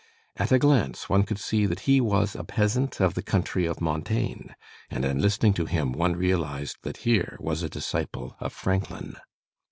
At 0.37 0.51
a 0.51 0.57
glance 0.57 1.09
one 1.09 1.21
could 1.21 1.37
see 1.37 1.67
that 1.67 1.81
he 1.81 2.01
was 2.01 2.33
a 2.35 2.43
peasant 2.43 2.99
of 2.99 3.13
the 3.13 3.21
country 3.21 3.67
of 3.67 3.79
Montaigne, 3.79 4.47
and 4.89 5.05
in 5.05 5.21
listening 5.21 5.53
to 5.53 5.65
him 5.67 5.91
one 5.91 6.15
realized 6.15 6.77
that 6.81 6.97
here 7.05 7.37
was 7.39 7.61
a 7.61 7.69
disciple 7.69 8.35
of 8.39 8.51
Franklin." 8.51 9.17